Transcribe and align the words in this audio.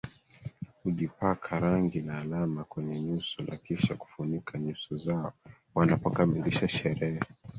hujipaka 0.81 1.51
rangi 1.65 1.99
na 2.07 2.15
alama 2.21 2.63
kwenye 2.63 3.01
nyuso 3.01 3.43
na 3.47 3.55
kisha 3.57 3.95
kufunika 3.95 4.59
nyuso 4.59 4.97
zao 4.97 5.33
wanapokamilisha 5.75 6.67
sherehe 6.67 7.19